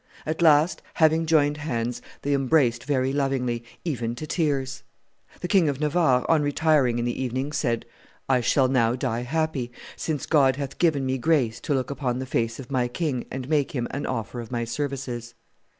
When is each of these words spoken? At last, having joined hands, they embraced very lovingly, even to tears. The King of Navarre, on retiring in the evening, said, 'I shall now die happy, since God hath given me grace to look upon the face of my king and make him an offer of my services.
At 0.25 0.41
last, 0.41 0.81
having 0.95 1.27
joined 1.27 1.57
hands, 1.57 2.01
they 2.23 2.33
embraced 2.33 2.85
very 2.85 3.13
lovingly, 3.13 3.63
even 3.85 4.15
to 4.15 4.25
tears. 4.25 4.81
The 5.41 5.47
King 5.47 5.69
of 5.69 5.79
Navarre, 5.79 6.25
on 6.27 6.41
retiring 6.41 6.97
in 6.97 7.05
the 7.05 7.21
evening, 7.21 7.51
said, 7.51 7.85
'I 8.27 8.41
shall 8.41 8.67
now 8.67 8.95
die 8.95 9.21
happy, 9.21 9.71
since 9.95 10.25
God 10.25 10.55
hath 10.55 10.79
given 10.79 11.05
me 11.05 11.19
grace 11.19 11.59
to 11.59 11.75
look 11.75 11.91
upon 11.91 12.17
the 12.17 12.25
face 12.25 12.59
of 12.59 12.71
my 12.71 12.87
king 12.87 13.27
and 13.29 13.47
make 13.47 13.73
him 13.73 13.87
an 13.91 14.07
offer 14.07 14.39
of 14.41 14.49
my 14.49 14.65
services. 14.65 15.35